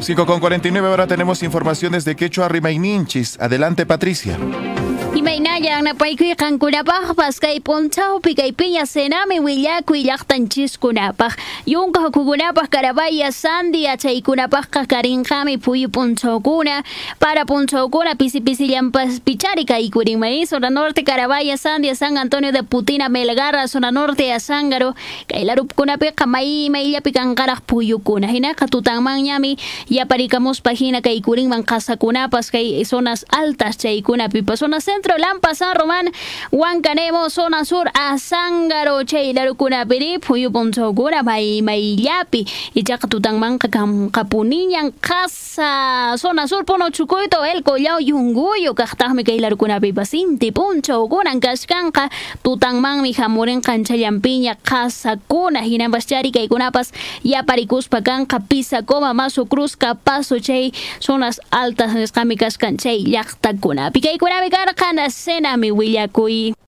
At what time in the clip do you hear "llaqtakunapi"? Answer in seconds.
63.04-64.00